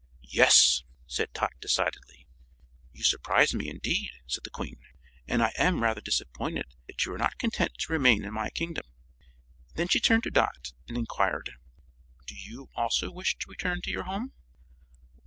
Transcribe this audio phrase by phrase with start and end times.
[0.33, 2.25] "Yes," said Tot decidedly.
[2.91, 4.79] "You surprise me, indeed," said the Queen,
[5.27, 8.87] "and I am rather disappointed that you are not content to remain in my kingdom."
[9.75, 11.51] Then she turned to Dot, and enquired:
[12.25, 14.33] "Do you also wish to return to your home?"